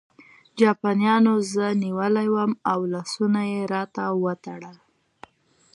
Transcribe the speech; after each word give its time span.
جاپانیانو 0.59 1.33
زه 1.51 1.65
نیولی 1.83 2.27
وم 2.33 2.51
او 2.71 2.79
لاسونه 2.93 3.41
یې 3.51 3.61
راته 3.73 4.03
وتړل 4.23 4.77